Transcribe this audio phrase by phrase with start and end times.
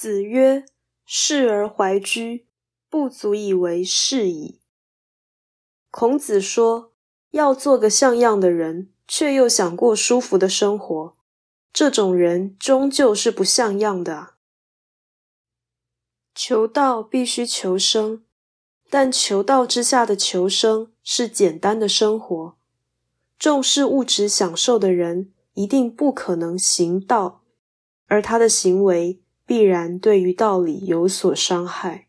[0.00, 0.64] 子曰
[1.04, 2.46] ：“仕而怀居，
[2.88, 4.60] 不足以为是矣。”
[5.90, 6.92] 孔子说
[7.32, 11.16] ：“要做个像样的人，却又想过舒服的生活，
[11.72, 14.34] 这种人终究是不像样的。
[16.32, 18.24] 求道必须求生，
[18.88, 22.56] 但求道之下的求生是简单的生活。
[23.36, 27.42] 重视物质享受的人，一定不可能行道，
[28.06, 32.07] 而他的行为。”必然对于道理有所伤害。